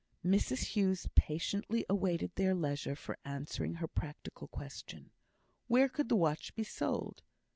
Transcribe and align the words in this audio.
Mrs 0.25 0.63
Hughes 0.73 1.07
patiently 1.13 1.85
awaited 1.87 2.31
their 2.33 2.55
leisure 2.55 2.95
for 2.95 3.19
answering 3.23 3.75
her 3.75 3.87
practical 3.87 4.47
question. 4.47 5.11
Where 5.67 5.89
could 5.89 6.09
the 6.09 6.15
watch 6.15 6.55
be 6.55 6.63
sold? 6.63 7.21